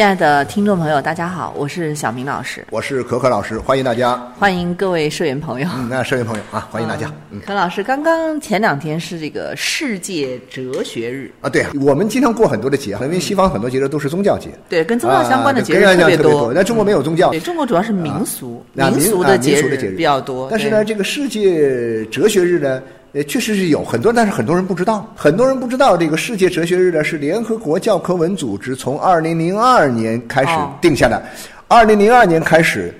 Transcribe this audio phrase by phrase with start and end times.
[0.00, 4.16] 亲爱的听众朋友，大家好，我是小明老师，我是可可老师，欢迎大家。
[4.38, 5.68] 欢迎各位社员朋友。
[5.76, 7.12] 嗯，那社员朋友啊，欢迎大家。
[7.30, 16.50] 嗯，可老师，刚刚前两天是这个世界哲学日啊，对，我们经常过很多的节，因为西方很多节日都是宗教节，对，跟宗教相关的节日特别多。
[16.54, 20.48] 那中国没有宗教，对，中国主要是民俗，民俗的节日比较多。
[20.50, 22.80] 但是呢，这个世界哲学日呢？
[23.12, 25.12] 呃，确实是有很多，但是很多人不知道。
[25.16, 31.20] 很多人不知道，这个世界哲学日呢，是联合国教科文组织从二零零二年开始定下的，
[31.66, 32.94] 二零零二年开始。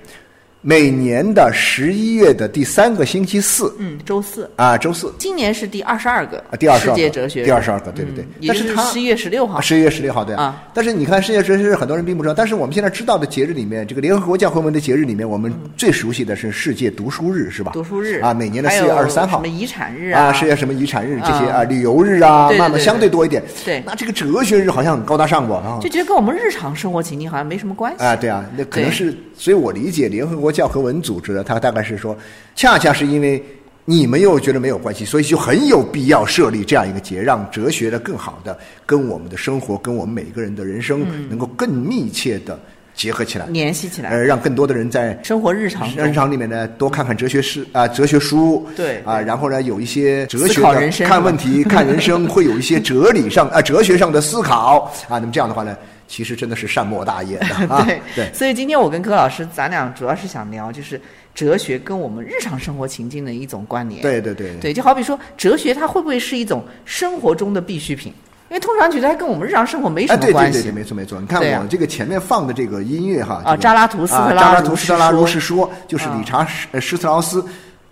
[0.63, 5.11] 每年的十一月的第三个星期四，嗯，周四啊，周四。
[5.19, 8.27] 今年是第二十二个啊，第二十二世界哲学，第二十二个，对对对。
[8.41, 10.63] 也是十一月十六号，十一月十六号对啊。
[10.75, 12.35] 但是你看，世界哲学日很多人并不知道。
[12.35, 17.73] 但是我们现在知道的节日里面，这个联合国教科文的节日里面，我们最熟悉的是世界读书日，是吧？
[17.73, 19.39] 读书日啊，每年的四月二十三号。
[19.39, 20.31] 什么遗产日啊？
[20.31, 21.65] 世界什么遗产日这些啊？
[21.65, 23.43] 旅游日啊，慢慢相对多一点。
[23.65, 23.83] 对。
[23.87, 25.79] 那这个哲学日好像很高大上过啊？
[25.81, 28.15] 就觉得跟我们日常生活情境好像没什么关系啊。
[28.15, 31.45] 对啊，那可能是，所以我理解联合国教科文组织的。
[31.45, 32.17] 他大概是说，
[32.55, 33.43] 恰恰是因为
[33.85, 38.57] 你们又觉得没有关系，所以就很有必要设立这样一个节，让哲学的更好的
[38.87, 42.59] 跟我们的生活、跟我们每个人的人生能够更密切的
[42.95, 55.75] 结合起来、联系起来，呃，让更多的人在生活日常日常里面呢多看看哲学诗啊、哲学书，对啊，然后呢有一些哲学的看问题、看人生， 会有一些哲理上啊、哲学上的思考啊，那么这样的话呢？
[56.11, 57.85] 其实真的是善莫大焉的 啊！
[57.87, 61.01] 对对，所以今天我跟柯老师，咱俩主要是想聊，就是
[61.33, 64.03] 哲学跟我们日常生活情境的一种关联。
[64.03, 68.13] 对对对，对，就好比说，哲学它会不会是一种生活中的必需品？
[68.49, 70.59] 因为通常觉得它跟我们日常生活没什么关系。
[70.59, 71.21] 对对对，没错没错。
[71.21, 77.45] 你看我这个前面放的这个音乐哈，啊，扎拉图斯特拉扎拉图斯特拉如是说，就是理查施施特劳斯，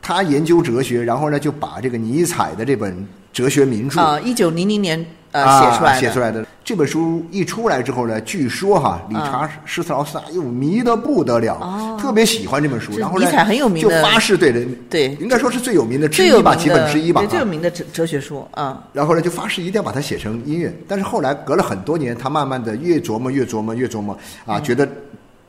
[0.02, 5.06] 他研究哲学，然后呢就把这个尼采的这本哲学名著啊，一九零零年。
[5.33, 13.31] 呃，写出来写出来的这本书一出来之后呢，据说哈，理查施特劳斯又迷得不得了，特别喜欢这本书，然后呢，
[13.78, 18.83] 就发誓对人对，应该说是最有名的之一吧，几本之一吧，最有名的哲哲学书啊。
[18.93, 20.75] 然后呢，就发誓一定要把它写成音乐。
[20.89, 24.89] 但是后来隔了很多年，他慢慢的越琢磨越琢磨越琢磨啊，觉得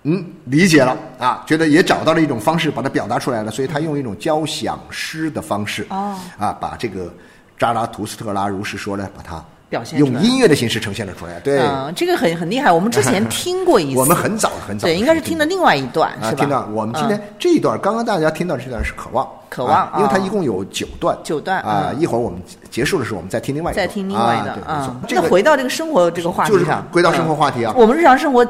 [0.03, 7.13] 嗯理解了啊，觉得也找到了一种方式把它表达出来了，所以他用一种交响诗的方式啊，把这个
[7.57, 9.41] 扎拉图斯特拉如是说呢，把它。
[9.69, 12.71] 表现用音乐的形式呈现了出来，对，嗯，这个很很厉害。
[12.71, 16.33] 我们之前听过一次， 我们很早很早，对，应该是听的另外一段，是吧？
[16.33, 21.93] 听到我们今天这一段，刚刚大家听到的这段是渴望，渴望，因为它一共有九段，九段啊。
[21.97, 22.41] 一会儿我们
[22.71, 24.99] 结束的时候，我们再听另外一再听另外的啊。
[25.07, 28.47] 那回到这个生活这个话题上，回到生活话题啊，我们日常生活。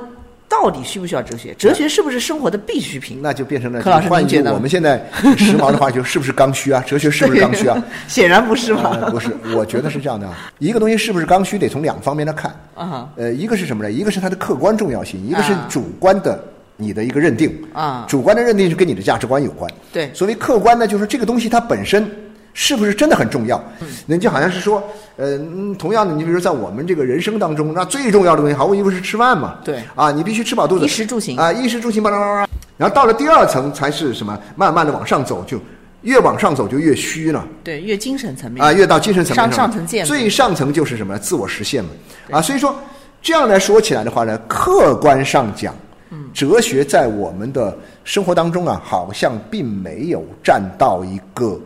[0.49, 1.53] 到底需不需要哲学？
[1.53, 3.19] 哲学是不是生活的必需品？
[3.21, 4.97] 那就变成了柯老师，您觉得我们现在
[5.37, 6.83] 时髦的话，就是不是刚需啊？
[6.85, 7.81] 哲学是不是刚需啊？
[8.09, 9.09] 显然不是嘛。
[9.11, 10.27] 不是，我觉得是这样的。
[10.57, 12.51] 一个东西是不是刚需，得从两方面来看。
[12.73, 13.07] 啊。
[13.15, 13.91] 呃，一个是什么呢？
[13.91, 16.43] 一个是它的客观重要性，一个是主观的
[16.77, 17.55] 你的一个认定。
[17.71, 18.05] 啊。
[18.09, 19.71] 主观的认定是跟你的价值观有关。
[19.93, 20.09] 对。
[20.13, 22.09] 所谓客观呢，就是这个东西它本身。
[22.53, 23.63] 是不是真的很重要？
[24.05, 24.83] 那就好像是说，
[25.15, 25.39] 呃，
[25.77, 29.57] 同样的，你比如说在我们这个人生当中，那最重要的东西，毫无疑问是吃饭嘛。
[29.63, 29.81] 对。
[29.95, 30.85] 啊，你必须吃饱肚子。
[30.85, 31.37] 衣食住行。
[31.37, 32.47] 啊，衣食住行，巴拉巴拉。
[32.75, 34.37] 然后到了第二层才是什么？
[34.55, 35.59] 慢慢的往上走，就
[36.01, 37.45] 越往上走就越虚了。
[37.63, 38.65] 对，越精神层面。
[38.65, 41.17] 啊，越到精神层面上上层建最上层就是什么？
[41.19, 41.89] 自我实现嘛。
[42.31, 42.75] 啊，所以说
[43.21, 45.75] 这样来说起来的话呢，客观上讲，
[46.33, 51.59] 哲学在我们的生活当中啊，好像并没有占到一个。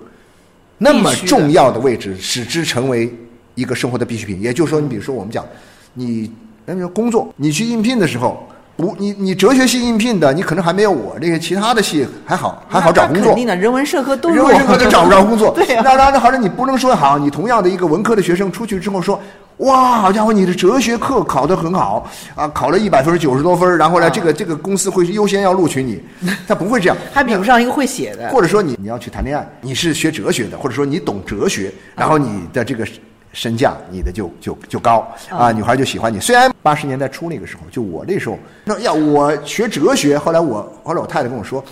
[0.84, 3.10] 那么重要的位置，使之成为
[3.56, 4.42] 一个生活的必需品。
[4.42, 5.46] 也就是说，你比如说，我们讲，
[5.94, 6.30] 你，
[6.66, 8.46] 那比如说工作，你去应聘的时候，
[8.76, 13.28] 不，你你哲学系应聘的，你可能还没有我这个其他的系还好，还好找工作。
[13.28, 15.52] 肯定的，人文社科都人文社科都找不着工作。
[15.56, 19.20] 对呀、那当然好像你不能说好，你同样的一个文科的学生出去之后说，
[19.58, 26.02] 哇，好家伙，你的哲学课考得很好啊，考了一百分九十多分，然后呢，这个这个公司会优先要录取你，
[26.48, 28.30] 他不会这样，还比不上一个会写的。
[28.30, 32.86] 或者说你你要去谈恋爱，你是学哲学的，或者说你懂哲学，然后你的这个。
[33.36, 36.20] 身价你的就就就高啊，女孩就喜欢你。
[36.20, 40.20] 虽然八十年代初那个时候，就我那时候那呀，我学哲学。
[40.20, 41.66] 后来我后来我太太跟我说，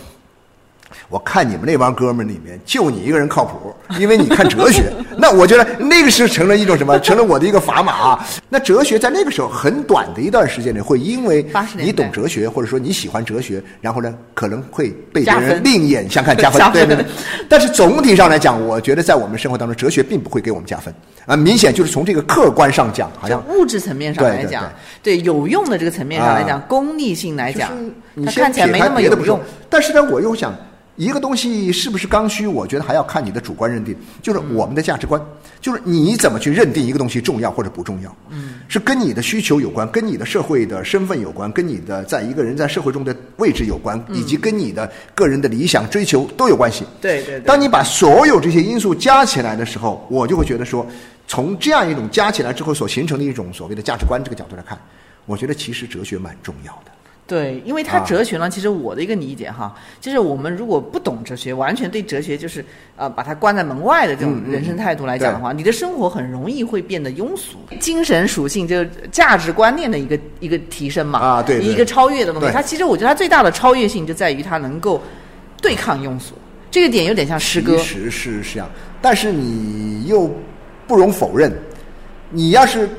[1.09, 4.91] 我看你们那帮哥们里面，就你一个人靠谱，因为你看哲学。
[5.17, 6.97] 那我觉得那个是成了一种什么？
[6.99, 8.19] 成了我的一个砝码。
[8.49, 11.45] 那哲学在那个时候很短的一段时间内，会因为
[11.77, 16.61] 你懂哲学，或者说你喜欢哲学，然后呢可能会被别人另眼相看，加分。
[16.71, 17.05] 对对对。
[17.49, 20.93] 但是总体上来讲，我觉得在我们生活当中，哲学并不会给我们加分
[21.25, 21.35] 啊。
[21.35, 24.71] 明显就是从这个客观上讲，好像物质层面上来讲，
[25.03, 27.71] 对有用的这个层面上来讲，功利性来讲，
[28.25, 29.39] 它看起来没那么有用。
[29.69, 30.53] 但是呢，我又想。
[30.97, 32.45] 一个东西是不是刚需？
[32.45, 35.19] 我觉得还要看你的主观认定，就是我们的价值观，
[35.61, 46.83] 就是你怎么去认定一个东西重要或者不重要，嗯，是跟你的需求有关，跟你的社会的身份有关，跟你的在一个人在社会中的位置有关，以及跟你的个人的理想追求都有关系。
[46.99, 47.39] 对对。
[47.39, 50.85] 当你把所有这些因素加起来的时候，我就会觉得说，
[51.25, 54.77] 从这样一种加起来之后所形成的一种所谓的价值观这个角度来看，
[55.25, 56.91] 我觉得其实哲学蛮重要的。
[57.31, 62.65] 对，因为它哲学呢，其实我的一个理解哈，就是我们如果不懂哲学，完全对哲学就是
[62.97, 67.57] 呃把它关在门外的这种人生态度来讲的话，你的生活很容易会变得庸俗。
[67.79, 72.49] 精神属性就是价值观念的一个一个提升嘛，啊对，一个超越的东西。
[72.51, 75.01] 它其实我觉得它最大的超越性就在于它能够
[75.61, 76.35] 对抗庸俗，
[76.69, 77.77] 这个点有点像诗歌。
[77.77, 78.69] 其实是这样，
[79.01, 80.29] 但是你又
[80.85, 81.49] 不容否认，
[82.29, 82.89] 你要是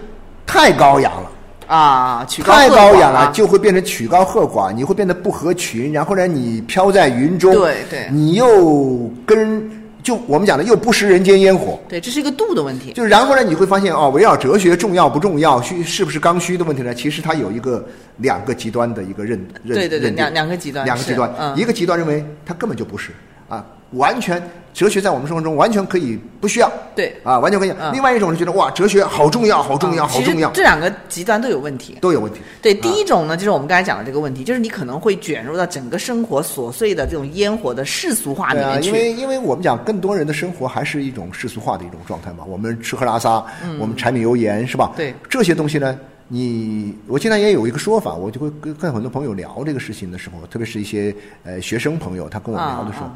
[0.47, 1.31] 太高雅了。
[1.73, 9.71] 啊，太高雅了，就会变成曲高和寡，你会变得不合群，然后呢，你飘在云中，对对，你又跟
[10.03, 12.93] 就我们讲的又不食人间烟火，对，这是一个度的问题。
[12.93, 16.95] 就是然后呢，你会发现哦，围绕哲学重要不重要，需是不是刚需的问题呢？
[16.95, 17.83] 其实它有一个
[18.19, 23.13] 两个极端的一个认认对对对，两两个极端，两个极端，一个极端认为它根本就不是
[23.49, 24.43] 啊，完全。
[24.75, 27.75] 哲学在我们生活中完全可以不需要，对啊，完全可以。
[27.93, 30.51] 另外一种是觉得哇，哲学好重要，好重要，好重要。
[30.53, 32.41] 这两个极端都有问题，都有问题。
[32.63, 38.89] 对，第一种呢，就是我们刚才讲的这个问题，就是你可能会卷入到整个生活琐碎的这种烟火的世俗化里面去。
[38.89, 42.43] 因为，因为我们讲更多人的生活还是一种世俗化的一种状态嘛。
[42.49, 43.45] 我们吃喝拉撒，
[43.79, 44.95] 我们柴米油盐是吧？
[44.97, 51.15] 对这些东西呢，你我经常也有一个说法，我就会跟跟很多朋友聊这个事情的时候，特别是一些
[51.45, 53.11] 呃学生朋友，他跟我聊的时候。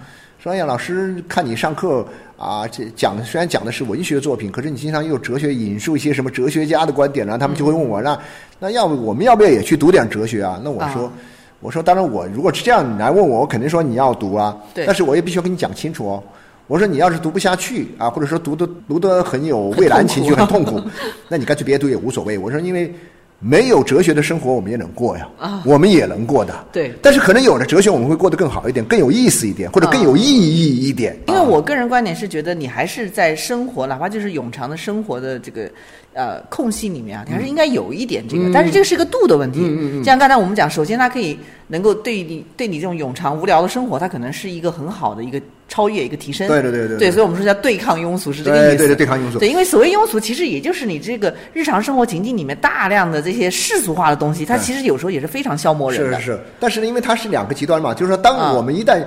[0.47, 2.07] 说哎呀，老师看你上课
[2.39, 7.37] 啊，这讲虽然讲的是文学作品，可是你经常用哲学引述一些什么哲学家的观点后？
[7.37, 8.17] 他们就会问我，那
[8.61, 10.61] 那要不我们要不要也去读点哲学啊？
[10.63, 11.11] 那我说，
[11.59, 14.57] 我说当然我如果是这样你来问我，我肯定说你要读啊。
[14.73, 16.23] 但是我也必须要跟你讲清楚哦。
[16.69, 20.81] 我说你要是读不下去啊，或者说读的读的很有畏难情绪，很痛苦，
[21.29, 22.39] 那你干脆别读也无所谓。
[22.39, 22.95] 我说因为。
[23.39, 25.29] 没有哲学的生活，我们也能过呀，
[25.65, 26.55] 我们也能过的。
[26.73, 31.17] 对，但是可能有了哲学，我们会过得更好一点，更有意思一点，或者更有意义一点。
[31.29, 35.71] 因为我个人观点是觉得，你还是在生活，哪怕就是永长的生活的这个
[36.17, 38.51] 呃空隙里面啊，你还是应该有一点这个。
[38.53, 39.61] 但是这个是一个度的问题。
[39.63, 45.41] 嗯嗯像刚才我们讲，首先它可以能够对你对你这种冗长无聊的生活，它可能是一个很好的一个。
[45.69, 49.39] 超越一个提升，对对对对，对，所以我们说叫对抗庸俗是这个意思，对对对，对抗庸俗。
[49.41, 56.21] 对，因为所谓庸俗，其实也就是你这个日常生活情境里面大量的这些世俗化的东西，它其实有时候也是非常消磨人的。
[56.21, 59.03] 是是，但是呢，因为它是两个极端嘛，就是说，当我们一旦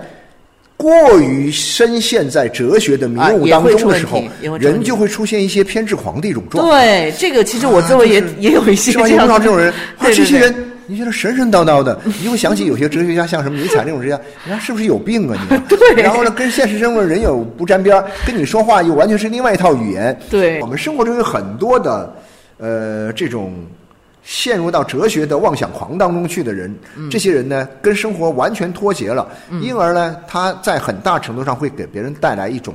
[0.80, 4.24] 过于深陷在哲学的迷雾当中的时候，
[4.58, 6.72] 人就会出现一些偏执狂的一种状态。
[6.72, 10.56] 对，这个其实我周围也也有一些这样这种人， 这些人。
[10.92, 15.38] 你觉得神神叨叨的，你就会想起有些哲学家，像什么尼采那种哲学家，人家是不是有病啊？
[15.52, 20.20] 你 对，然后呢，跟现实生活人有不沾边跟你说话又完全是另外一套语言。
[20.32, 22.12] 对，我们生活中有很多的，
[22.58, 23.54] 呃，这种
[24.24, 26.76] 陷入到哲学的妄想狂当中去的人，
[27.10, 29.28] 这些人呢，跟生活完全脱节了，
[29.62, 32.74] 因而呢，他在很大程度上会给别人带来一种。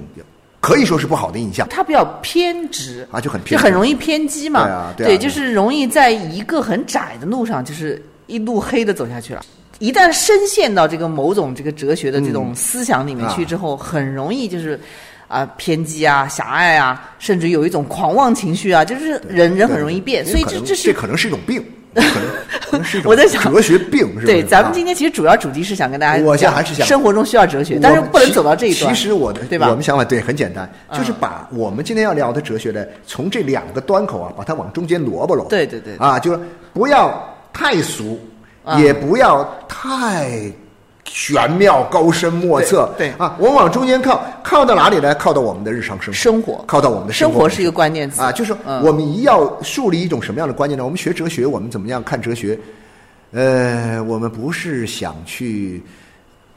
[0.60, 9.44] 可以说是不好的印象，他比较偏执啊，就很偏就很容易偏激嘛，对啊，对，就是容易在一个很窄的路上，就是一路黑的走下去了。
[9.78, 14.80] 一旦深陷到这个某种这个哲学的这种思想里面去之后，很容易就是
[15.34, 21.64] 啊偏激啊、狭隘啊，甚至有一种狂妄情绪啊，就是人人很容易变，所以这这是这可能是一种病。
[21.94, 24.22] 可能是我在想哲学病是吧？
[24.26, 28.92] 对，咱们今天其实主要主题是想跟大家，我现在还是想生活中需要哲学，但是不能走到这一段。
[28.92, 29.68] 其实我的对吧？
[29.70, 35.46] 我们想法对很简单，就是把我们今天要聊的哲学的，从这两个端口啊，把它往中间萝卜拢。
[35.48, 35.94] 对对对。
[35.98, 36.40] 啊，就是
[36.72, 38.18] 不要太俗，
[38.76, 40.28] 也不要太
[41.14, 42.92] 玄妙、高深莫测。
[42.98, 45.14] 对啊，我们往中间靠，靠到哪里呢？
[45.14, 50.84] 靠到我们的日常生活，生活靠到我们的活生活是一个关键词啊，就是嗯我们一要树立一种什么样的观念呢？
[50.84, 52.58] 我们学哲学，我们怎么样看哲学？
[53.30, 55.80] 呃，我们不是想去。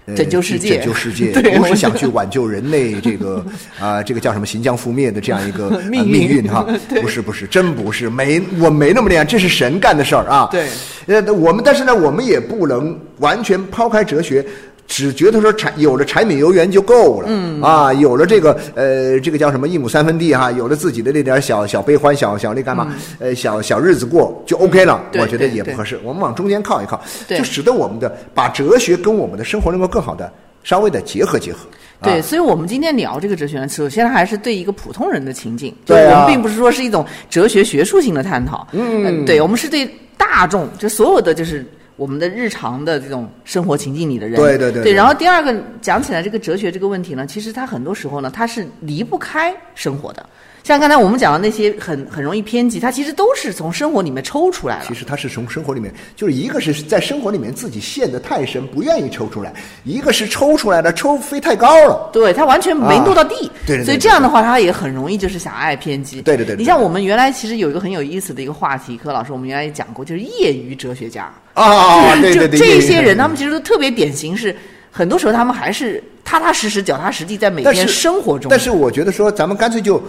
[0.07, 3.45] 呃拯救世界拯救世界， 对我不是想去挽救人类这个
[3.79, 6.65] 啊、这个叫什么“行将覆灭”的这样一个、 呃命运命运哈，
[7.01, 10.47] 不是不是，真不是，没我没那么厉害，这是神干的事儿啊。
[10.49, 10.67] 对，
[11.07, 14.45] 呃，我们但是呢，我们也不能完全抛开哲学。
[14.87, 17.61] 只觉得说柴有了柴米油盐就够了，嗯。
[17.61, 25.99] 啊，有了这个呃，这个叫什么一亩三分地哈，有了自己的那点小小悲欢，小小那干嘛，呃，小小日子过就 OK 了，嗯我觉得也不合适。
[26.03, 27.37] 我们往中间靠一靠，对。
[27.37, 30.31] 就使得我们的把哲学跟我们的生活能够更好的
[30.63, 31.59] 稍微的结合结合。
[32.01, 36.21] 对，啊所以我们今天聊这个哲学呢，首先还是对一个普通人的情境，就对啊。
[36.21, 41.65] 我们并不是说是一种哲学学术性的探讨，嗯，对我们是对大众，就所有的就是
[41.97, 50.25] 我们的日常的这种生活情境里的人，对对对对对然后第二个讲起来这个哲学这个问题呢，其实它很多时候呢，它是离不开生活的。
[50.67, 54.93] 像刚才我们讲的那些很很容易偏激，它其实都是从生活里面抽出来了其。
[54.93, 59.49] 实他是从生活里面，就是一个是在生活里面自己陷得太深，不愿意抽出来；
[59.85, 62.09] 一个是抽出来的，抽飞太高了。
[62.11, 66.21] 对，它完全没落到地，啊对对对所以这样的话，它也很容易就是狭隘偏激。
[66.21, 71.31] 对对对对你像我们原来其实有一个很有意思的一个话题，柯老师，我们原来也讲过，就是业余哲学家。
[71.53, 74.53] 啊， 对对对，就这些人，他们其实都特别典型，是
[74.91, 78.49] 很多时候他们还是踏踏实实、脚踏实地，在每天生活中。
[78.49, 80.03] 但是我觉得说，咱们干脆就，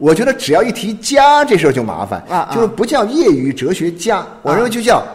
[0.00, 2.54] 我觉得只要一提家这事儿就麻烦，啊啊。
[2.54, 5.06] 就是不叫业余哲学家，我认为就叫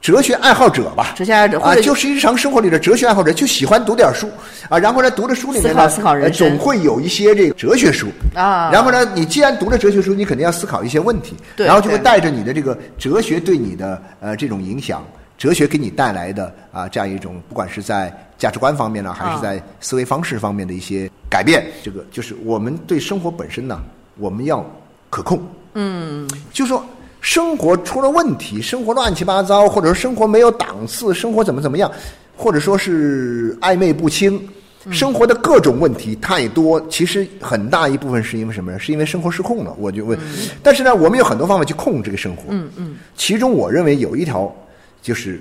[0.00, 1.14] 哲学爱好者吧。
[1.16, 4.28] 哲学爱好者或啊，就是日常生活里的哲学爱好者，就喜欢读点书
[4.68, 6.48] 啊，然后呢，读的书里面思考呢，思考人生。
[6.48, 8.08] 呃总会有一些这个哲学书。
[8.34, 8.68] 啊。
[8.72, 15.06] 然后呢，你既然读了哲学书，你肯定要思考一些问题，对然后就会带着你的这个哲学对你的呃这种影响，
[15.38, 19.36] 哲学给你带来的啊这样一种，不管是在价值观方面呢，还啊。
[19.36, 23.80] 是在思维方式方面的一些改变，这个就是我们对生活本身呢，
[24.18, 24.64] 我们要
[25.10, 25.40] 可控。
[25.74, 26.84] 嗯，就说
[27.20, 31.90] 生活出了问题，生活乱七八糟，或者说生活没有档次，生活怎么怎么样，
[32.36, 34.48] 或者说是暧昧不清。
[34.90, 38.78] 生活的各种问题太多，其实很大一部分是因为什么呢？
[38.80, 39.72] 是因为生活失控了。
[39.78, 40.18] 我就问，
[40.60, 42.42] 但是呢，我们有很多方法去控制这个生活。
[42.48, 42.96] 嗯嗯。
[43.14, 44.52] 其中我认为有一条，
[45.00, 45.40] 就是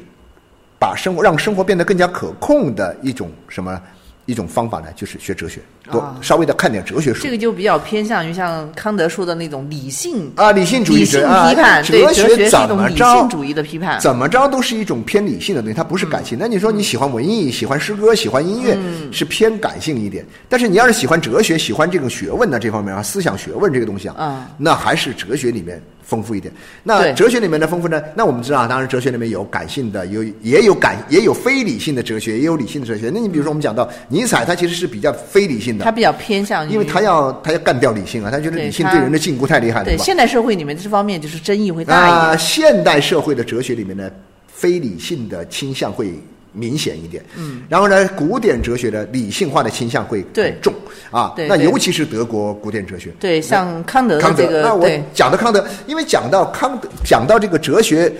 [0.77, 3.81] 把生活让生活变得更加可控的一种什么
[4.25, 4.87] 一种方法呢？
[4.95, 5.59] 就是学哲学，
[5.91, 7.31] 多、啊稍微的看点哲学书这。
[7.31, 13.99] 个就比较偏向于像康德说的那种理性啊，理性主义理性批判，对哲哲学是一怎么种理性着主义的批判。
[13.99, 16.37] 怎么着都是一种偏理性的东西，它不是感性。
[16.39, 18.77] 那你说你喜欢文艺、喜欢诗歌、喜欢音乐，
[19.11, 20.25] 是偏感性一点。
[20.47, 25.81] 但是你要是喜欢哲学、喜欢这种学问呢，这方面啊，思想学问这个东西啊，嗯那还是哲学里面
[26.11, 26.53] 丰富一点。
[26.83, 28.03] 那哲学里面的丰富呢？
[28.15, 33.09] 那我们知道啊，当然哲学里面有感性的，有也有感也有非理性的哲学，也有理性的哲学。
[33.13, 39.91] 那你比如说我们讲到尼采，他其实是比较非理性的，他比较偏向于，因为他要他要干掉理性啊，他觉得理性对人的禁锢太厉害了，吧？
[39.91, 42.39] 对现代社会里面这方面就是争议会大一啊，点。
[42.39, 44.09] 现代社会的哲学里面呢，
[44.47, 46.13] 非理性的倾向会
[46.53, 47.23] 明显一点。
[47.37, 50.73] 嗯，然后呢，古典哲学的理性化的倾向会对很重
[51.09, 51.33] 啊。
[51.37, 53.11] 那尤其是德国古典哲学。
[53.19, 58.11] 对，像康德的康德，这个那我讲的康德，因为讲到康德，讲到这个哲学，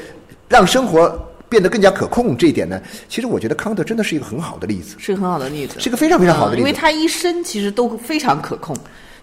[0.48, 6.62] 让生活变得更加可控这一点呢，其实我觉得康德真的是一个很好的例子，是个很好的例子，是一个非常非常好的例子。
[6.62, 8.74] 嗯因为他一生其实都非常可控，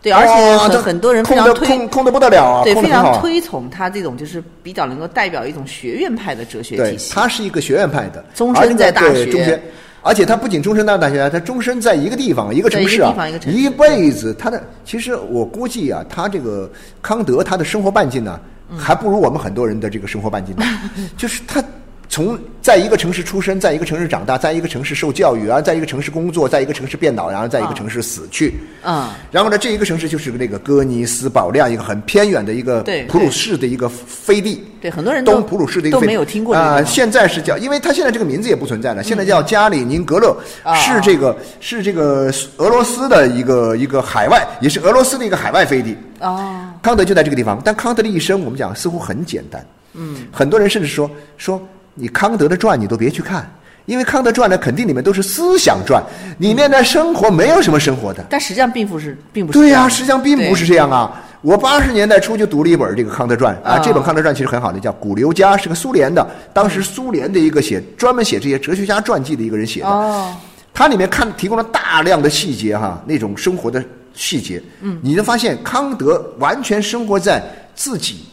[0.00, 7.12] 对，而且很、哦很多人非控常推的控控的不得了啊，对，非常推崇他这种就是比较能够代表一种学院派的哲学对体，系。
[7.12, 9.60] 他是一个学院派的，终身在大学对终身，
[10.02, 14.32] 而且他不仅终身在大学，他终身在一个地方、一个城市啊一个地方一个，城市辈子。
[14.34, 16.70] 他的其实我估计啊，他这个
[17.02, 18.38] 康德他的生活半径呢，
[18.70, 20.64] 嗯还不如我们很多人的这个生活半径呢，
[21.18, 21.62] 就是他。
[22.08, 28.54] 从在一个城市出生，在一个城市长大，在一个城市受教育，然后在一个城市工作，在一个城市变老，然后在一个啊城市死去。
[28.82, 34.64] 嗯，然后呢，这一个城市就是那个哥尼斯堡这样一个很偏远的一个对普鲁士的一个飞地。
[34.80, 45.96] 对，很多人都东普鲁士的一个飞都没有听过这个啊、现在是叫，因为它现在这个名字也不存在了，现在叫加里宁格勒，啊是这个是这个俄罗斯的一个一个海外，也是俄罗斯的一个海外飞地。
[46.20, 49.64] 哦，康德就在这个地方，但康德的一生我们讲似乎很简单。
[49.94, 51.60] 嗯，很多人甚至说说
[51.98, 53.50] 你康德的传你都别去看，
[53.86, 56.02] 因为康德传呢肯定里面都是思想传，
[56.38, 58.24] 里面的生活没有什么生活的。
[58.30, 61.22] 但实际上并不是，并不是对呀、实际上并不是这样啊。
[61.40, 69.88] 我八十年代初就读了一本这个康德传啊，啊这本康德传其实很好的，叫古留加，是个苏联的，当时苏联的一个写专门写这些哲学家传记的一个人写的。
[69.88, 70.34] 哦，
[70.74, 73.82] 它里面看提供了大量的细节哈，那种生活的
[74.14, 77.42] 细节，嗯，你就发现康德完全生活在
[77.74, 78.24] 自己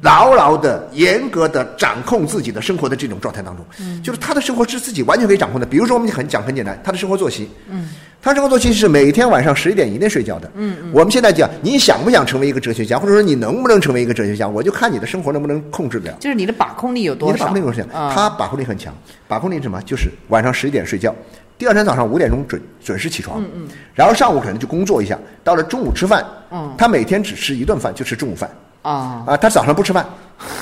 [0.00, 5.66] 牢牢的、严格的掌控自己的生活的这种状态当中，嗯，就是他的生活是自己完全可以掌控的。
[5.66, 7.88] 比如说，我们很讲很简单，他的生活作息，嗯，
[8.22, 10.90] 他生活作息是每天晚上十一点以内睡觉的，嗯嗯。
[10.92, 16.16] 我们现在讲，你想不想成为一个哲学家，或者说你能不能成为一个哲学家，我就看你的生活能不能控制得了。
[16.20, 17.34] 就是你的把控力有多少？
[17.34, 18.10] 你的把控力有多少？
[18.14, 18.94] 他把控力很强，
[19.26, 19.82] 把控力什么？
[19.82, 21.12] 就是晚上十一点睡觉，
[21.58, 23.68] 第二天早上五点钟准准时起床，嗯嗯。
[23.92, 28.48] 然后上午可能就工作一下，到了中午吃饭，嗯，他每天只吃一顿饭，就吃中午饭。
[28.84, 29.36] 啊啊！
[29.36, 30.06] 他早上不吃饭，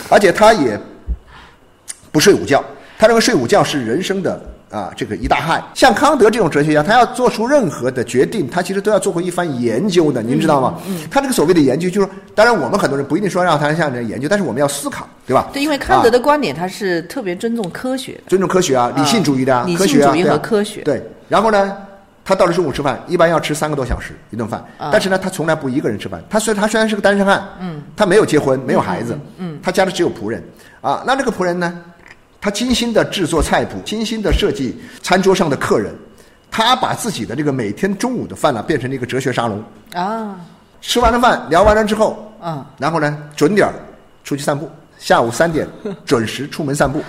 [0.08, 0.78] 而且他也
[2.10, 2.62] 不睡午觉。
[2.98, 5.60] 他认为睡午觉是人生的啊这个一大害。
[5.74, 10.22] 像康德这种哲学家，他要做出任何的决定，他其实都要做过一番研究的。
[10.22, 10.78] 您知道吗？
[11.10, 15.48] 他这个所谓的研究，就是当然我们很多人不一定说让他像这研究，但是我们要思考，对吧？
[15.52, 20.82] 对，因为康德的观点，他是特别尊重科学，尊重科学啊，理性主义的啊，科学主义和科学。
[20.82, 21.76] 对，然后呢？
[22.24, 24.64] 他到了中午吃饭，一般要吃三个多小时一顿饭。
[24.92, 26.22] 但是呢，他从来不一个人吃饭。
[26.30, 30.42] 他虽他虽然是个单身汉，嗯，他没有结婚，没有孩子，嗯，他家里只有仆人。
[30.80, 31.80] 啊，那这个仆人呢，
[32.40, 35.94] 他精心的制作菜谱，精心的设计餐桌上的客人。
[36.50, 39.64] 他把自己的这个每天中午的饭呢，变成了一个哲学沙龙。
[39.94, 40.36] 啊，
[40.80, 43.72] 吃完了饭，聊完了之后，嗯，然后呢，准点儿
[44.22, 44.70] 出去散步。
[44.98, 45.66] 下午三点
[46.04, 47.02] 准时出门散步。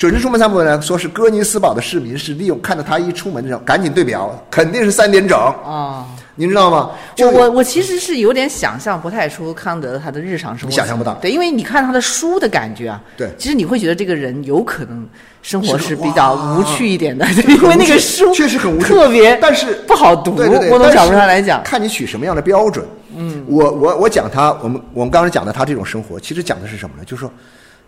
[0.00, 0.80] 准时出门散步呢？
[0.80, 6.06] 说是哥尼斯堡的市民是利用看到他一出门的时候，赶紧对表，肯定是三点整啊！
[6.36, 6.92] 您知道吗？
[7.18, 11.12] 我我我其实是有点想象不太出康德他的日常生活，想象不到。
[11.16, 15.06] 对，因为你看他的书的感觉啊，对，其实你会觉得这个人有可能
[15.42, 20.34] 生活是比较无趣一点的，因为那个书确实很无趣，特别，但是不好读。
[20.34, 22.86] 对对对，我从角度上来讲，看你取什么样的标准。
[23.14, 27.04] 嗯，我我我讲他，我们我们刚才讲的他这种生活，其实讲的是什么呢？
[27.04, 27.30] 就是说，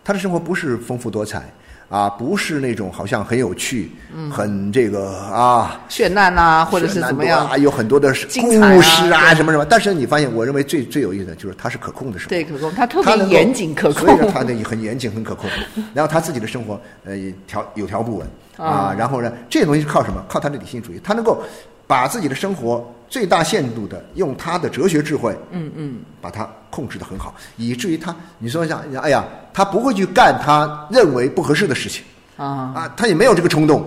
[0.05, 1.41] 他的生活不是丰富多彩。
[1.89, 3.91] 啊，不是那种好像很有趣，
[4.31, 9.65] 很这个啊绚烂呐，或者是怎么样啊，有很多的故事啊，什么什么。
[9.65, 15.49] 但是你发现，我认为最最有意思的就是它是可控的生活，对，可控，它特别严谨可控，所以说它的很严谨很可控。
[15.93, 17.13] 然后他自己的生活呃
[17.45, 20.23] 条有条不紊啊，然后呢，这些东西是靠什么？
[20.27, 21.43] 靠他的理性主义，他能够
[21.87, 29.25] 把自己的生活最大限度的用他的哲学智慧，嗯嗯，把它控制的很好，以至于他你说像哎呀。
[29.55, 32.03] 他不会去干他认为不合适的事情
[32.37, 33.85] 啊啊，他也没有这个冲动。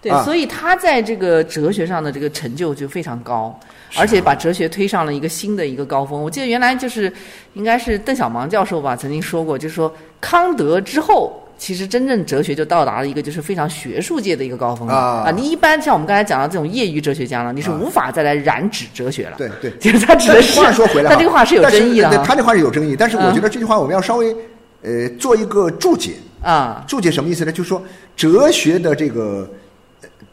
[0.00, 3.54] 对，所以他在这个哲学上的这个成就就非常高，
[3.98, 6.22] 而且把哲学推上了一个新的一个高峰。
[6.22, 7.12] 我记得原来就是
[7.52, 15.32] 应该是邓小芒教授吧，曾经说过，就是说康德之后，其实真正哲学就到达了一个就是非常学术界的一个高峰啊。
[15.32, 19.36] 你一般像我们刚才讲到这种业余哲学家呢，你是无法再来染指哲学了。
[19.38, 22.18] 对对，其 实他指的是话说回来， 他这个话是有争议的。
[22.24, 24.34] 他这话是有争议，但是我觉得这句话我们要稍微。
[24.82, 27.52] 呃，做一个注解啊，注解什么意思呢？
[27.52, 27.80] 就是说，
[28.16, 29.48] 哲学的这个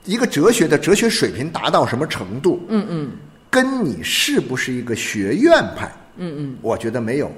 [0.06, 2.60] 一个哲学的哲学水平达到什么程度？
[2.68, 3.12] 嗯嗯，
[3.52, 5.92] 跟你是不是一个学院派？
[6.18, 7.32] 嗯嗯，我觉得没有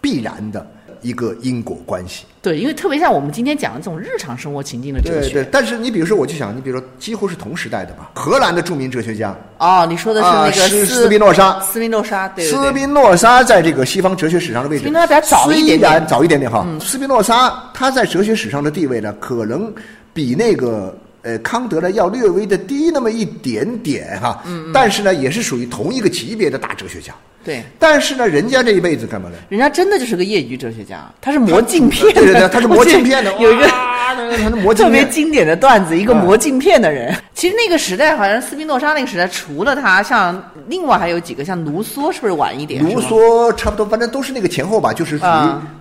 [0.00, 0.66] 必然的。
[1.02, 5.48] 一个因果关系，对，因为特别像我们今天讲的这种日常生活情境的哲学，对对。
[5.52, 8.10] 但是你比如说，我就想，你比如说，几乎是同时代的吧。
[8.14, 16.66] 荷兰的著名哲学家，哦，你说的是那个斯斯宾诺莎，斯宾诺莎，对斯宾诺莎在这个西方哲学史上的位置，比较早一点点，早一点点哈。
[16.80, 19.72] 斯宾诺莎他在哲学史上的地位呢，可能
[20.14, 20.96] 比那个。
[21.24, 27.62] 呃，康德呢要略微的低那么一点点哈，嗯，但是呢也是属于同一个级别的大哲学家，对。
[27.78, 29.36] 但是呢，人家这一辈子干嘛呢？
[29.48, 37.14] 人家真的就是个业余哲学家，他是磨镜片，对对对，他是磨镜片的，有一个特别经典的段子，一个磨镜片的人。
[37.34, 42.82] 其实那个时代好像斯宾诺莎那个时代，除了他，像另外还有几个，像卢梭是不是晚一点？
[42.82, 45.28] 卢梭差不多，反正都是那个前后吧，就是属于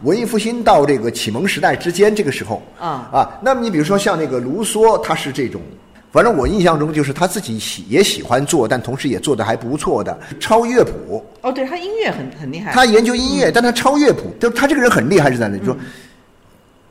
[0.03, 3.39] 文艺复兴到这个启蒙时代之间这个时候啊啊。
[3.41, 5.31] 那么你比如说像那个卢梭，他是。
[5.31, 5.61] 这种，
[6.11, 11.23] 反正我印象中就是他自己喜也喜欢做，但同时也做的还不错的抄乐谱。
[11.41, 12.73] 哦，对他音乐很很厉害。
[12.73, 15.57] 他研究音乐，但他抄乐谱，就他这个人很厉害是在哪？
[15.57, 15.77] 就说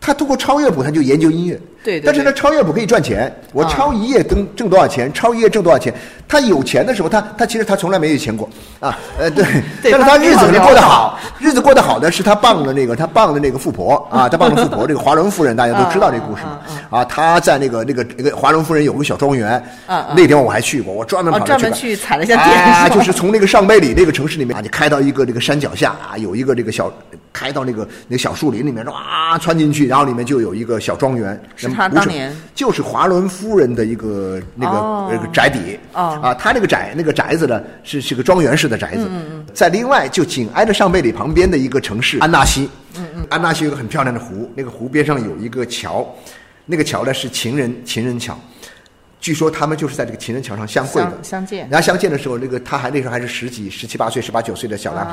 [0.01, 1.61] 他通过抄乐谱，他就研究音乐。
[1.83, 3.35] 对，但是呢，抄乐谱可以赚钱。
[3.53, 5.11] 我抄一页挣挣多少钱？
[5.13, 5.93] 抄一页挣多少钱？
[6.29, 8.97] 他有钱的时候，他他其实他从来没有钱过啊。
[9.19, 9.45] 呃，对，
[9.91, 16.43] 但是他日子过得好，日子过得好的是他傍的那个他傍的那个富婆啊， 他傍的富婆，这个华伦夫人大家都知道这个故事
[16.91, 17.05] 啊。
[17.05, 19.53] 他在那个那个那个华伦夫人有个小庄园
[19.87, 26.93] 啊，那天我还去过，我专门跑专门去踩了一下点，就是从那个上贝里那个城市里面啊，你开到一个这个山脚下啊，有一个这个小
[27.33, 31.41] 开到那个那个小树林里面，哇，穿进去，然后里面就有一个小庄园。
[31.71, 32.35] 他当年。
[32.55, 35.79] 就是华伦夫人的一个那个那个宅邸。
[35.93, 39.09] 啊，他那个宅那个宅子呢是是个庄园式的宅子，
[39.55, 42.69] 在另外就紧挨着上贝里旁边的一个城市安纳西，
[43.29, 46.07] 安纳西有个很漂亮的湖，那个湖边上有一个桥，
[46.67, 48.39] 那个桥呢是情人情人桥，
[49.21, 51.69] 据说他们就是在这个情人桥上相会的，相见。
[51.71, 55.13] 然后相见的时候，那个他还那时候还是十几、十七八岁、十八九岁的小男孩。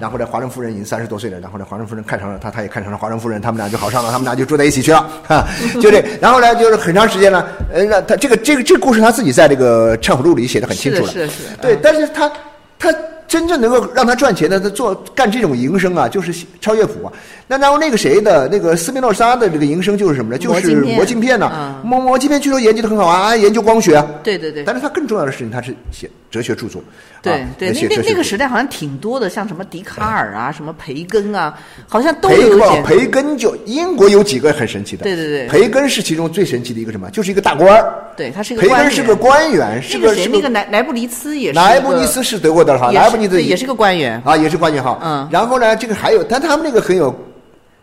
[0.00, 1.38] 然后呢，华人夫人已经三十多岁了。
[1.38, 5.08] 然后呢，华人夫人看上了他，他也看上了华人夫人，他们俩就好上了，他们俩就住在一起去了。
[5.26, 5.46] 哈，
[5.80, 6.04] 就这。
[6.20, 7.48] 然后呢，就是很长时间了。
[7.72, 11.12] 呃，那他这个这个这个故事他自己在这个《忏悔录》里写的很清楚了。
[11.12, 11.56] 是是是。
[11.62, 12.30] 对，但是他
[12.78, 12.92] 他。
[13.34, 17.12] 真正能够让他赚钱的，他做干这种营生啊，就是超乐谱啊。
[17.48, 20.38] 那然后那个谁的那个斯宾诺莎的这个营生就是什么呢？
[20.38, 21.80] 就是磨镜片呢。
[21.82, 24.00] 磨磨镜片据说研究的很好啊，研究光学。
[24.22, 24.62] 对对对。
[24.62, 26.80] 但是他更重要的事情，他是写哲学著作。
[27.20, 32.82] 对对，那那那个时代好像挺多的，像什么笛卡尔啊，什么培根啊，好像都有点。
[32.84, 35.02] 培根就英国有几个很神奇的。
[35.02, 35.48] 对对对。
[35.48, 37.10] 培根是其中最神奇的一个什么？
[37.10, 37.92] 就是一个大官儿。
[38.16, 38.62] 对，他是一个。
[38.62, 40.28] 培根是个官员，是个谁？
[40.30, 41.58] 那个莱莱布尼茨也是。
[41.58, 44.98] 莱布尼茨是德国的哈，莱布尼茨也是个官员啊，也是官员哈。
[45.02, 45.28] 嗯。
[45.30, 47.14] 然后呢，这个还有，但他们那个很有。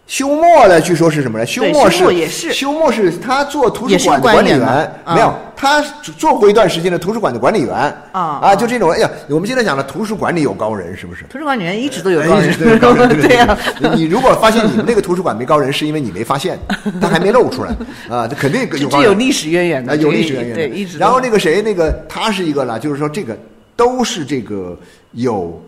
[0.08, 0.82] 休谟呢？
[0.82, 1.46] 据说是什么呢？
[1.46, 1.90] 休谟
[2.28, 5.82] 是休谟是他做图书馆的管理员，没有他
[6.18, 7.74] 做过一段时间的图书馆的管理员
[8.12, 8.56] 啊啊！
[8.56, 11.24] 就这种，哎呀，我们现在讲的图书馆里有高人，是不是？
[11.30, 12.52] 图书馆里面一直都有高人，
[13.22, 13.58] 对呀。
[13.96, 16.60] 你如果发现你们那个图书馆没高人，是因为你没发现，
[17.00, 17.74] 他还没露出来
[18.10, 18.28] 啊！
[18.28, 20.56] 这肯定有这有历史渊源的，有历史渊源。
[20.56, 20.98] 对，一直。
[20.98, 23.38] 然后那个谁，那个他是一个呢，就是说这个
[23.82, 24.78] 都是这个
[25.14, 25.60] 有。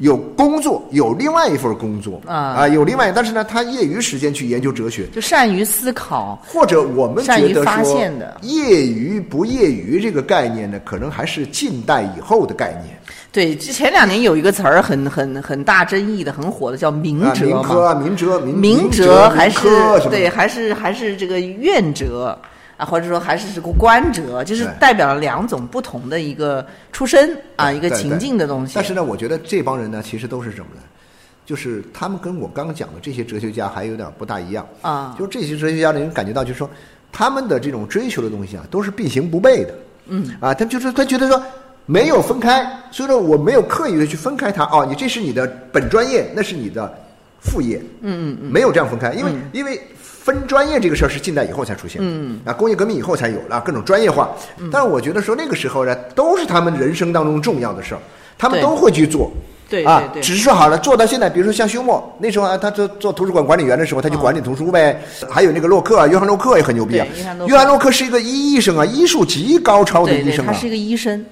[0.00, 12.94] 有工作，有另外一份工作啊啊，有另外，但是呢，他业余时间去研究哲学，就善于思考，或者我们觉得说，的业余不业余这个概念呢，可能还是近代以后的概念。
[13.32, 19.66] 对，前两年有一个词儿很很很大争议的，很火的，叫明哲嘛，明科、明哲、明哲还是
[20.10, 22.38] 对，还是还是这个愿哲。
[22.76, 28.74] 啊，或者说还是是个官职，就是代表了两种不同的一个出身啊，一个情境的东西。
[28.74, 30.82] 但是呢，我觉得这帮人呢，其实都是什么呢？
[31.46, 35.14] 就是他们跟我刚刚讲的这些哲学家还有点不大一样啊。
[35.18, 36.68] 就是这些哲学家呢，你感觉到就是说，
[37.10, 39.74] 他们的这种追求的东西啊，都是并行不悖的。
[40.08, 40.36] 嗯。
[40.38, 41.42] 啊，他就是他觉得说
[41.86, 44.64] 没有分开，所以说我没有刻意的去分开它。
[44.64, 46.92] 哦，你这是你的本专业，那是你的
[47.40, 47.78] 副业。
[48.02, 48.52] 嗯嗯嗯。
[48.52, 49.80] 没有这样分开，因为因为。
[50.26, 54.28] 分专业这个事儿是近代以后才出现，嗯，啊，工业革命以后才有了各种专业化。
[54.72, 58.00] 但是我觉得说那个时候呢，都是他们人生当中重要的事儿，
[58.36, 59.30] 他们都会去做，
[59.70, 65.00] 对啊，只是说好了做到现在，比如说像休谟那时候啊，他做做图书馆管理员的时候，他就管理图书呗。
[65.30, 67.06] 还有那个洛克啊，约翰洛克也很牛逼啊。
[67.46, 71.24] 约翰洛克是一个医生啊，医术极高超的医生啊，他是一个医生。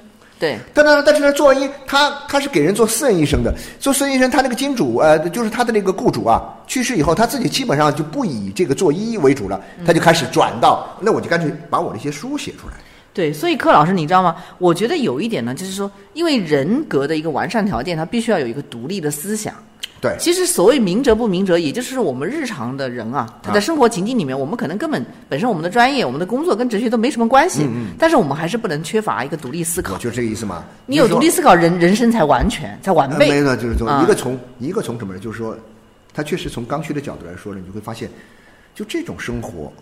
[0.44, 12.74] 对，但是但是呢，做完医，他他是给人做私人医生的，做私人医生，他那个金主呃，就是他的那个雇主啊，去世以后，他自己基本上就不以这个做医为主了，他就开始转到，那我就干脆把我那些书写出来。
[13.14, 14.36] 对，所以柯老师，你知道吗？
[14.58, 19.54] 我觉得有一点呢，就是说，因为人格的一个完善条件，他必须要有一个独立的思想。
[20.04, 29.96] 对，其实所谓明哲不明哲，也就是我们日常的人啊，他在生活情境里面，我们可能根本本身我们的专业、我们的工作跟哲学都没什么关系，嗯但是我们还是不能缺乏一个独立思考。
[29.96, 30.62] 就这个意思嘛？
[30.84, 33.30] 你有独立思考，人人生才完全才完备。
[33.30, 35.18] 没有，就是从一个从一个从什么呢？
[35.18, 35.56] 就是说，
[36.12, 38.10] 他确实从刚需的角度来说呢，你会发现，
[38.74, 39.72] 就这种生活，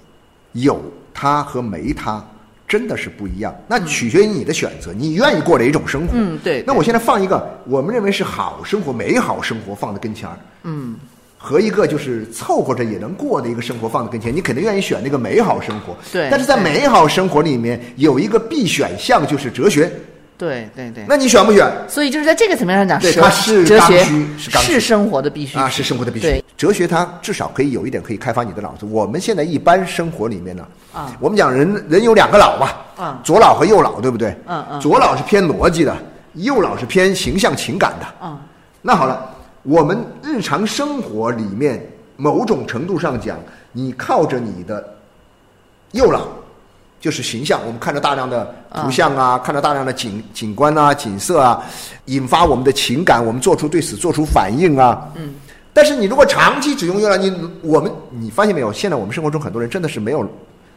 [0.53, 0.81] 有
[1.13, 2.25] 他和没他。
[2.73, 6.13] 真的是不一样，那取决于你的选择，你愿意过哪一种生活？
[6.15, 6.65] 嗯，对。
[6.67, 10.97] 那我现在放一个我们认为是好生活、美好生活放在跟前儿，嗯，
[11.37, 15.95] 和一个就是凑合着也能过的一个生活放在跟前，你肯定愿意选那个美好生活。
[16.11, 16.29] 对。
[16.31, 19.93] 但是在美好生活里面有一个必选项，就是哲学。
[20.42, 21.70] 对对对，那你选不选？
[21.88, 24.02] 所以就是在这个层面上讲，对，它是哲学
[24.37, 26.44] 是是生活的必须啊，是生活的必须。
[26.57, 28.85] 哲学它至少可以有一点可以开发你的脑子。
[28.85, 32.70] 我们现在一般生活里面呢，啊，我们讲人人有两个脑嘛，
[33.05, 34.37] 啊，左脑和右脑，对不对？
[34.48, 35.96] 嗯嗯，左脑是偏逻辑的，
[36.35, 38.07] 右脑是偏形象情感的。
[38.20, 38.37] 嗯，
[38.81, 39.31] 那好了，
[39.62, 41.81] 我们日常生活里面
[42.16, 43.38] 某种程度上讲，
[43.70, 44.85] 你靠着你的
[45.92, 46.26] 右脑。
[47.03, 51.61] 就是形象，我们看着大量的图像啊，看着大量的景景观啊、景色啊，
[52.05, 55.11] 引发我们的情感，我们做出对此做出反应啊。
[55.17, 55.35] 嗯。
[55.73, 58.73] 但是你如果长期只用右脑，你我们你发现没有？
[58.73, 60.25] 现在我们生活中很多人真的是没有，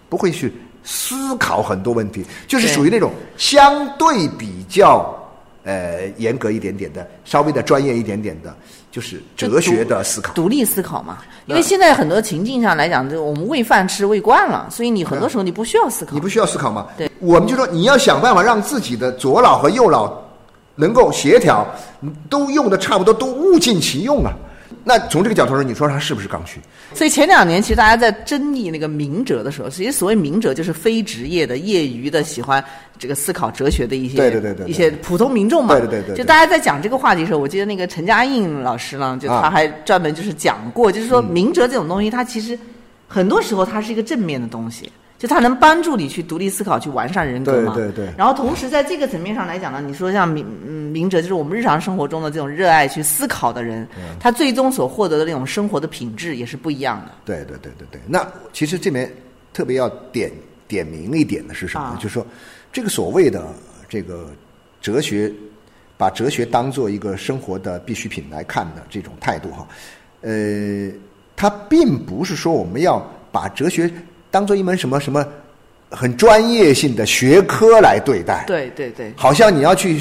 [0.10, 0.52] 不会去
[0.84, 5.16] 思考很多问题，就是属于那种相对比较
[5.66, 8.56] 呃严格一点点的，稍微的专业一点点的。
[8.92, 11.18] 就是哲学的思考，独立思考嘛。
[11.48, 16.14] 因为现在很多情境上来讲，就我们喂饭吃喂惯了，所以你很多时候你不需要思考。
[16.14, 16.88] 你不需要思考嘛？
[16.98, 20.18] 对，我们就说你要想办法让自己的左脑和右脑
[20.76, 21.68] 能够协调，
[22.30, 24.32] 都用的差不多，都物尽其用啊。
[24.88, 26.60] 那从这个角度说，你说它是不是刚需？
[26.94, 32.64] 所以前两年其实大家在争议那个明哲的时候，其实所谓明哲就是非职业的、业余的、喜欢
[33.00, 35.76] 这个思考哲学的一些对对对对一些普通民众嘛。
[35.80, 36.16] 对对对。
[36.16, 42.58] 就大家在讲这个话题的时候，我记得那个陈嘉映老师呢，就他还专门就是讲过，就是说明哲这种东西，它其实
[43.08, 44.92] 很多时候它是一个正面的东西。
[45.18, 47.74] 就它能帮助你去独立思考，去完善人格嘛。
[47.74, 53.88] 对对对然后同时在这个层面上来讲呢，你说像明嗯明哲，就是我们日常生活中的这种热爱去思考的人，
[54.20, 57.12] 他最终所获得的那种生活的品质也是不一样的。
[57.24, 58.02] 对对对对对。
[58.08, 59.10] 那其实这边
[59.54, 60.32] 特别要点
[60.68, 61.92] 点明一点的是什么呢？
[61.92, 62.26] 啊就是说，
[62.74, 63.48] 这个所谓的
[63.88, 64.30] 这个
[64.82, 65.32] 哲学，
[65.98, 69.66] 把哲学当做一个生活的必需品来看的这种态度哈，
[70.22, 70.92] 呃，
[71.38, 73.02] 它并不是说我们要
[73.32, 73.90] 把哲学
[74.36, 75.26] 当做一门什么什么
[75.90, 78.44] 很专业性的学科来对待。
[78.46, 79.98] 对对对，好像你要去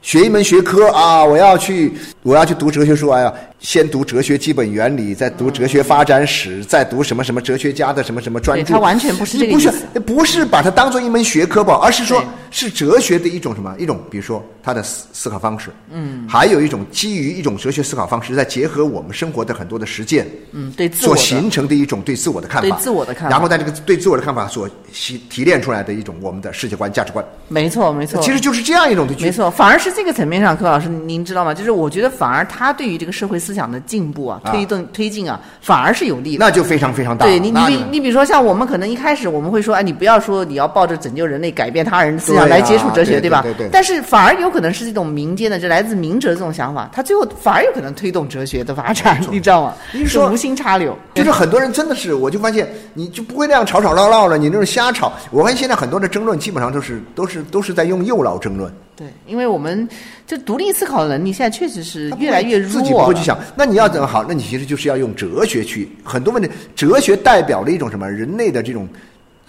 [0.00, 1.92] 学一门学科啊，我要去
[2.24, 8.64] 我要去读哲学书哎呀先读哲学基本原理，再读哲学发展史，再读什么什么哲学家的什么什么专著。
[8.64, 28.20] 对它完全不是这个不是意思不是把它当做一门学科吧，而是说是哲学的一种什么一种，比如说他的思思考方式，嗯，还有一种基于一种哲学思考方式，再结合我们生活的很多的实践，嗯，对自我所形成的一种对自我的看法，对自我的看法然后在这个对自我的看法所提提炼出来的一种我们的世界观、价值观，没错没错。
[28.22, 31.54] 其实就是这样一种没错，反而是这个层面上，柯老师您知道吗？
[31.54, 36.44] 就是我觉得反而他对于这个社会思想的进步啊、啊推动推进啊，反而是有利的。
[36.44, 37.26] 那就非常非常大。
[37.26, 43.42] 对你，你比你比如说像我们可能一开始我们会说，哎，你不要说你要抱着拯救人类、改变他人的思想来接触哲学，吧？
[43.42, 49.74] 对对对对但是反而有可能是这种民间的，就来自明哲这种想法，他最后反而有可能推动哲学的发展，你知道吗？
[49.92, 55.12] 你说是无心插柳，就是很多人真的是，我就发现你就不会那样吵吵闹闹了，你那种瞎吵。
[55.30, 59.88] 我发现现在很多的争论基本上都是都是都是在用右脑争论，对，因为我们
[60.26, 63.38] 就独立思考的能力现在确实是越来越弱自己不会去想。
[63.56, 64.24] 那你要怎么好？
[64.28, 66.48] 那你其实就是要用哲学去很多问题。
[66.76, 68.08] 哲学代表了一种什么？
[68.10, 68.88] 人类的这种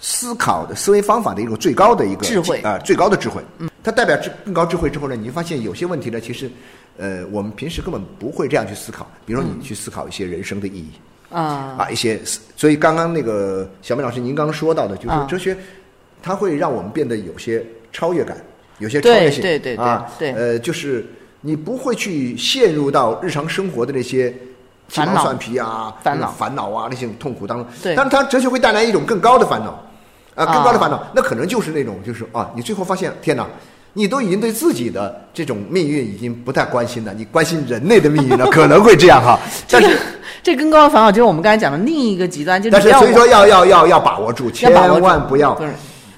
[0.00, 3.40] 思考的思维方法的一种最高的一个智慧啊、最高的智慧。
[3.58, 6.50] 嗯，它代表智更高智慧之后呢，你会发现有些问题呢，其实
[6.98, 9.08] 呃，我们平时根本不会这样去思考。
[9.24, 10.90] 比如说你去思考一些人生的意义。
[11.28, 12.20] 啊，啊，一些，
[12.56, 15.56] 所以刚刚那个小梅老师您刚刚说到的，就是哲学，
[16.22, 18.36] 它会让我们变得有些超越感，
[18.78, 21.06] 有些超越性，对对对对啊，对呃，就是
[21.40, 24.30] 你不会去陷入到日常生活的那些
[24.88, 29.82] 鸡毛蒜皮啊、烦恼烦恼啊那些痛苦当中，对但是它哲学会带来一种更高的烦恼，
[30.34, 33.46] 啊，更高的啊烦恼，那可能就是那种就是啊，你最后发现，天哪！
[33.98, 39.40] 你都已经对自己的这种命运已经不太关心了，你关心人类的命运了，可能会这样哈。
[39.70, 39.98] 但是
[40.42, 45.72] 这更高的烦恼就是我们刚才讲的另一个极端，就是但是所以说要要要要把握住，千万不要不是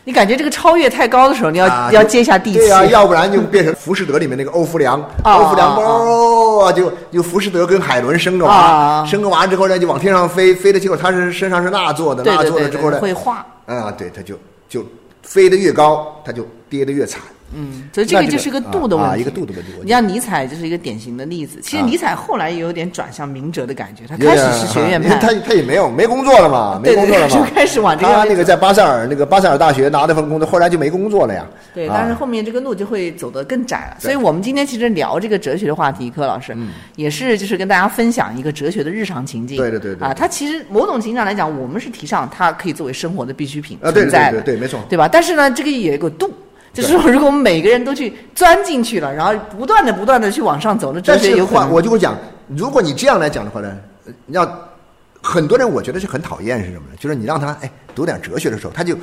[0.08, 2.60] 你感觉这个超越太高的时候，你要、啊要接一下地气。
[2.60, 13.44] 对啊，要不然就变成《浮士德》里面那个欧弗良，啊欧弗良啊哦，就就浮士德跟海伦生个娃，啊生个娃之后呢，就往天上飞，飞的结果他是身上是蜡做的，蜡对对对对，做了之后呢，会化。
[13.66, 14.34] 啊，对，他就
[14.66, 14.82] 就
[15.22, 17.20] 飞得越高，他就跌得越惨。
[17.54, 21.58] 嗯，所以这个就是一个度的问题，啊啊一个度的问题你像尼采就是一个典型的例子。
[21.62, 31.46] 其实啊尼采后来也有点转向明哲的感觉，他开始是学院派，他他也没有没工作了嘛，没工作了嘛， 就开始往这个他那个在巴塞尔那个巴塞尔大学拿那份工作，后来就没工作了呀。
[31.74, 33.96] 对，啊但是后面这个路就会走得更窄了。
[34.00, 36.56] 对所以我们今天其实聊这个哲学的话题，柯老师、
[36.96, 39.56] 也是就是跟大家分享一个哲学的日常情境。
[39.56, 44.80] 嗯对对对对啊，他其实某种情况上来讲，我们是提倡它可以作为生活的必需品啊，对对存在的，对对对，没错。
[44.88, 45.08] 对吧？
[45.08, 46.30] 但是呢，这个也有个度。
[46.82, 52.16] 就是说，如果我们每个人都去钻进去了，然后不断的、不断的去往上走，那哲但是话，我就会讲，
[52.48, 54.68] 如果你这样来讲的话呢，呃要
[55.20, 56.96] 很多人我觉得是很讨厌是什么呢？
[56.98, 58.96] 就是你让他哎读点哲学的时候，他就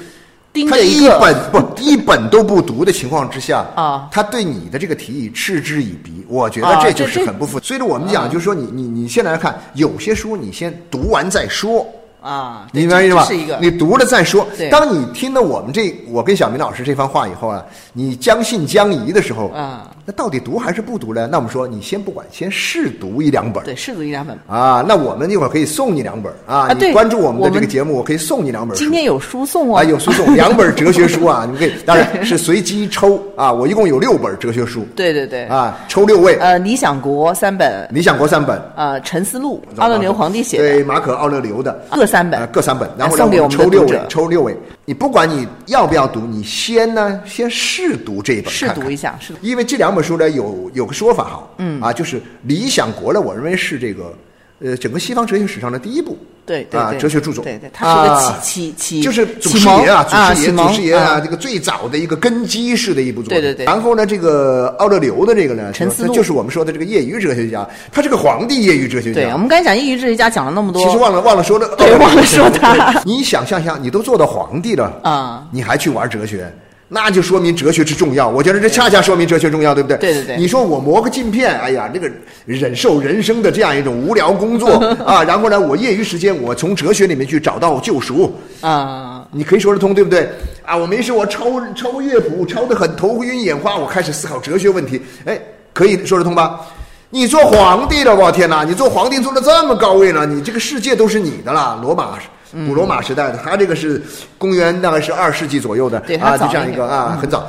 [0.70, 7.60] 他一本不一本都不读的情况之下 啊他对你的这个提议嗤之以鼻，我觉得啊这就是很不负。
[7.60, 11.86] 所以说我们讲，就是说你你你现在来看，有些书你先读完再说。
[12.26, 13.56] 啊，你明白意思吧是一个？
[13.62, 14.48] 你读了再说。
[14.72, 21.28] 当你听了我们这我跟小明老师这番话以后啊，你将信将疑的时候，啊，那到底读还是不读呢？
[21.32, 23.64] 那我们说，你先不管，先试读一两本。
[23.64, 24.38] 对，试读一两本。
[24.48, 26.70] 啊，那我们一会儿可以送你两本啊！
[26.70, 28.84] 啊对你关注我们的这个节目，我可以送你两本书。
[28.84, 33.52] 今天有书送哦，啊，有书送 两本哲学书啊，你们可以，当然是随机抽啊。
[33.52, 36.36] 我一共有六本哲学书对对对，啊，抽六位。
[36.36, 44.56] 呃，《理想国》三本，理想国三本，呃，《沉思录》奥勒留皇帝写的对，马可·奥勒留的各三本呃各三本，然后呢，送给我们抽六位抽六位。
[44.86, 49.40] 你不管你要不要读，你先呢，先试读这一本，试读一下，试读。
[49.42, 54.16] 因为这两本书呢，有有个说法哈，嗯啊，就是《理想国》呢，我认为是这个
[54.60, 63.42] 呃整个西方哲学史上的第一部啊对对对，哲学著作，对对，它是个啊启启启就是祖师爷啊，祖师爷，祖师爷啊，啊这个最早的一个根基式的一部作品。
[63.42, 69.38] 对对对然后呢，这个奥勒留的这个呢，陈思就是我们说的这个业余哲学家，他是个皇帝业余哲学对，我。
[69.40, 76.54] 们刚才讲业余哲学家讲了那么多，其实忘了忘了说了，对忘了说他 你想象一下，你都做到皇帝了啊，你还去玩哲学？
[76.88, 78.28] 那就说明哲学之重要。
[78.28, 79.98] 我觉得这恰恰说明哲学重要，对不对？
[79.98, 82.10] 对对对你说我磨个镜片，哎呀，那个
[82.46, 84.70] 忍受人生的这样一种无聊工作
[85.04, 90.30] 啊，然后呢，我业余时间我从哲学里面去找到救赎啊，你可以说得通，对不对？
[90.64, 95.40] 啊，我没事，我抄抄乐谱，抄得很头晕眼花，我开始思考哲学问题，哎，
[95.74, 96.62] 可以说得通吧？
[97.10, 98.64] 你做皇帝了，我天哪！
[98.64, 102.20] 你做皇帝做的这么高位了，你这个世界都是你的了，罗马。
[102.52, 104.02] 古罗马时代的，他这个是
[104.38, 107.48] 公元大概是二世纪左右的啊，就这样一个啊，很早。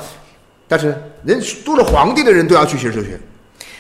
[0.69, 3.19] 但是人做了皇帝的人都要去学哲学。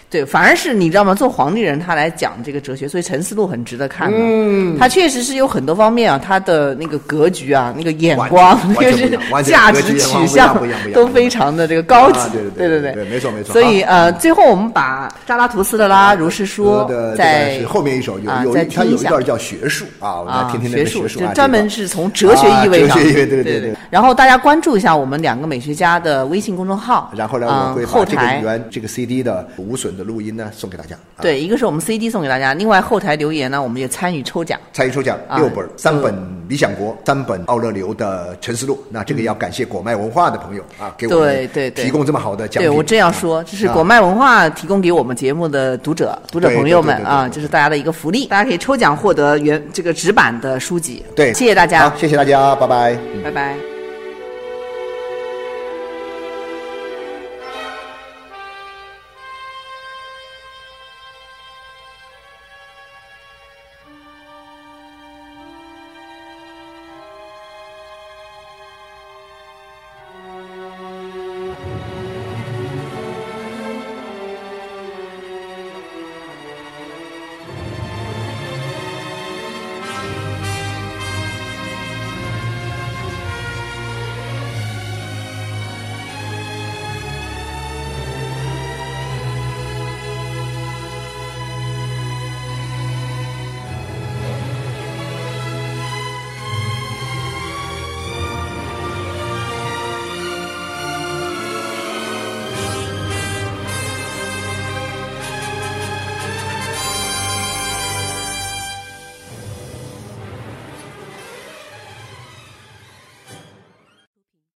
[0.09, 1.15] 对，反而是你知道吗？
[1.15, 4.11] 做皇帝人他来讲这个哲学，所以陈思路很值得看。
[4.15, 10.57] 嗯，他确实是有很多方面啊，他的那个格局啊，那个眼光，就是价值取向
[10.95, 12.31] 都非常的这个高级。
[12.57, 13.53] 对对对对，没错没错。
[13.53, 22.97] 所以呃，最后我们把扎拉图斯特拉如是说在后面一首有有他有一段叫学术啊，我们来听听那个学术，就专门是从哲学意味上。
[22.97, 23.75] 哲学意味，对对对。
[23.91, 27.13] 然后大家关注一下我们两个美学家的微信公众号。
[27.17, 30.97] 然后呢，我会把这个原这个 CD 的无损的录音呢送给大家。
[31.21, 34.61] 对，一个是我们 CD 送给大家，另外后台留言呢，我们也参与抽奖。
[34.73, 36.15] 参与抽奖六本，三本
[36.49, 38.75] 《理想国》，三本奥勒留的《沉思录》。
[38.91, 42.71] 那这个要感谢果麦文化的朋友啊，给我们提供这么好的奖品。
[42.71, 51.05] 对我这样说，这是果麦文化提供给我们节目的读者、读者朋友们啊，这是大家的一个福利，大家可以抽奖获得原这个纸版的书籍。
[51.15, 53.76] 对，谢谢大家，谢谢大家，拜拜，拜拜。